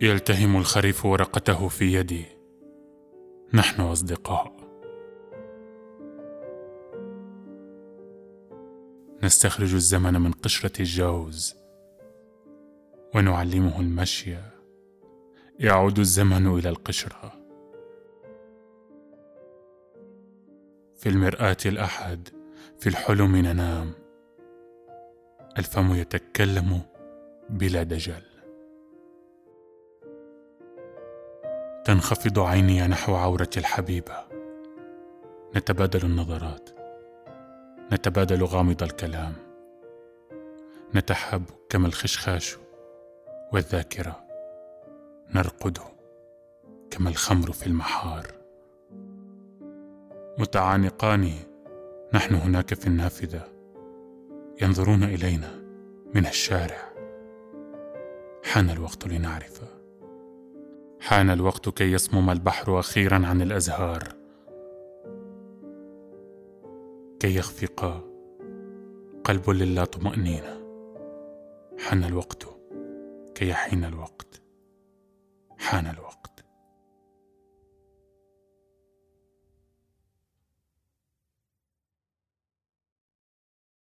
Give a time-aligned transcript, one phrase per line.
[0.00, 2.24] يلتهم الخريف ورقته في يدي.
[3.54, 4.56] نحن أصدقاء.
[9.22, 11.54] نستخرج الزمن من قشرة الجوز.
[13.14, 14.36] ونعلمه المشي.
[15.58, 17.32] يعود الزمن إلى القشرة.
[20.96, 22.28] في المرآة الأحد
[22.78, 23.92] في الحلم ننام.
[25.58, 26.80] الفم يتكلم
[27.50, 28.35] بلا دجل.
[31.96, 34.14] تنخفض عيني نحو عورة الحبيبة.
[35.56, 36.70] نتبادل النظرات.
[37.92, 39.32] نتبادل غامض الكلام.
[40.94, 42.56] نتحاب كما الخشخاش
[43.52, 44.24] والذاكرة.
[45.34, 45.78] نرقد
[46.90, 48.26] كما الخمر في المحار.
[50.38, 51.30] متعانقان
[52.14, 53.48] نحن هناك في النافذة.
[54.62, 55.62] ينظرون إلينا
[56.14, 56.92] من الشارع.
[58.44, 59.60] حان الوقت لنعرف.
[61.06, 64.02] حان الوقت كي يصمم البحر أخيرا عن الأزهار.
[67.20, 68.04] كي يخفق
[69.24, 70.60] قلب للا طمأنينة
[71.78, 72.46] حان الوقت
[73.34, 74.42] كي يحين الوقت.
[75.58, 76.25] حان الوقت.